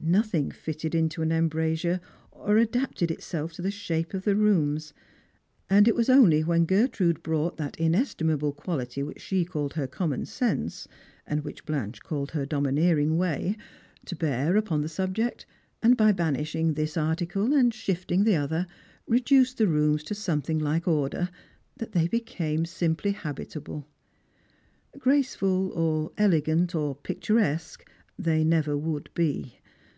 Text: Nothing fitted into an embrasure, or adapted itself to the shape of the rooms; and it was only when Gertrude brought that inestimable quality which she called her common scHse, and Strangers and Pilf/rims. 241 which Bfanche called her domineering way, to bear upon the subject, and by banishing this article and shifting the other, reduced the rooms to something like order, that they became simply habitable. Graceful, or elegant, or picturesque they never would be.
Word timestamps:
Nothing 0.00 0.50
fitted 0.52 0.94
into 0.94 1.20
an 1.20 1.30
embrasure, 1.32 2.00
or 2.30 2.56
adapted 2.56 3.10
itself 3.10 3.52
to 3.54 3.62
the 3.62 3.70
shape 3.70 4.14
of 4.14 4.24
the 4.24 4.36
rooms; 4.36 4.94
and 5.68 5.86
it 5.86 5.94
was 5.94 6.08
only 6.08 6.42
when 6.42 6.64
Gertrude 6.64 7.22
brought 7.22 7.58
that 7.58 7.78
inestimable 7.78 8.52
quality 8.52 9.02
which 9.02 9.20
she 9.20 9.44
called 9.44 9.74
her 9.74 9.86
common 9.88 10.22
scHse, 10.22 10.86
and 11.26 11.42
Strangers 11.42 11.42
and 11.42 11.42
Pilf/rims. 11.42 11.42
241 11.42 11.42
which 11.42 11.66
Bfanche 11.66 12.02
called 12.04 12.30
her 12.30 12.46
domineering 12.46 13.18
way, 13.18 13.56
to 14.06 14.16
bear 14.16 14.56
upon 14.56 14.80
the 14.80 14.88
subject, 14.88 15.44
and 15.82 15.94
by 15.96 16.12
banishing 16.12 16.72
this 16.72 16.96
article 16.96 17.52
and 17.52 17.74
shifting 17.74 18.24
the 18.24 18.36
other, 18.36 18.66
reduced 19.06 19.58
the 19.58 19.68
rooms 19.68 20.02
to 20.04 20.14
something 20.14 20.58
like 20.60 20.88
order, 20.88 21.28
that 21.76 21.92
they 21.92 22.08
became 22.08 22.64
simply 22.64 23.10
habitable. 23.10 23.86
Graceful, 24.96 25.70
or 25.72 26.12
elegant, 26.16 26.74
or 26.74 26.94
picturesque 26.94 27.86
they 28.16 28.42
never 28.42 28.74
would 28.74 29.10
be. 29.12 29.56